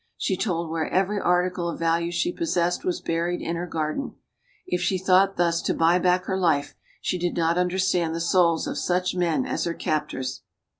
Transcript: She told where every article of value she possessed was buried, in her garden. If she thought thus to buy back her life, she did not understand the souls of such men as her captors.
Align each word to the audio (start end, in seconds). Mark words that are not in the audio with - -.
She 0.17 0.35
told 0.35 0.71
where 0.71 0.87
every 0.89 1.19
article 1.19 1.69
of 1.69 1.77
value 1.77 2.09
she 2.11 2.31
possessed 2.31 2.83
was 2.83 2.99
buried, 2.99 3.39
in 3.39 3.55
her 3.55 3.67
garden. 3.67 4.15
If 4.65 4.81
she 4.81 4.97
thought 4.97 5.37
thus 5.37 5.61
to 5.61 5.75
buy 5.75 5.99
back 5.99 6.23
her 6.25 6.39
life, 6.39 6.73
she 7.01 7.19
did 7.19 7.37
not 7.37 7.55
understand 7.59 8.15
the 8.15 8.19
souls 8.19 8.65
of 8.65 8.79
such 8.79 9.13
men 9.13 9.45
as 9.45 9.65
her 9.65 9.75
captors. 9.75 10.41